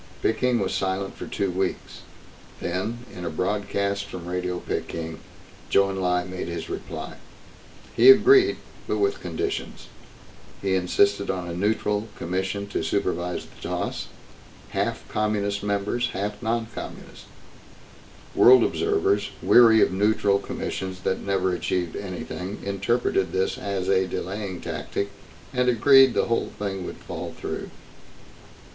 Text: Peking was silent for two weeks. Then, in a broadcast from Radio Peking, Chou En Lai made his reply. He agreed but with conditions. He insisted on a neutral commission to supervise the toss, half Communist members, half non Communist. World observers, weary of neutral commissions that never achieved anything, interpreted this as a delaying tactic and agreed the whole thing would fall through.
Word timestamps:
Peking 0.23 0.57
was 0.59 0.73
silent 0.73 1.15
for 1.15 1.27
two 1.27 1.51
weeks. 1.51 2.01
Then, 2.59 3.05
in 3.15 3.23
a 3.23 3.29
broadcast 3.29 4.05
from 4.05 4.25
Radio 4.25 4.57
Peking, 4.59 5.19
Chou 5.69 5.89
En 5.91 5.95
Lai 6.01 6.23
made 6.23 6.47
his 6.47 6.71
reply. 6.71 7.17
He 7.95 8.09
agreed 8.09 8.57
but 8.87 8.97
with 8.97 9.21
conditions. 9.21 9.89
He 10.59 10.73
insisted 10.73 11.29
on 11.29 11.47
a 11.47 11.53
neutral 11.53 12.07
commission 12.17 12.65
to 12.69 12.83
supervise 12.83 13.45
the 13.45 13.61
toss, 13.61 14.07
half 14.69 15.07
Communist 15.07 15.61
members, 15.61 16.07
half 16.13 16.41
non 16.41 16.65
Communist. 16.73 17.25
World 18.33 18.63
observers, 18.63 19.29
weary 19.43 19.81
of 19.83 19.93
neutral 19.93 20.39
commissions 20.39 21.01
that 21.01 21.21
never 21.21 21.53
achieved 21.53 21.95
anything, 21.95 22.57
interpreted 22.65 23.31
this 23.33 23.55
as 23.55 23.87
a 23.87 24.07
delaying 24.07 24.61
tactic 24.61 25.09
and 25.53 25.69
agreed 25.69 26.15
the 26.15 26.25
whole 26.25 26.49
thing 26.57 26.87
would 26.87 26.97
fall 26.97 27.35
through. 27.39 27.69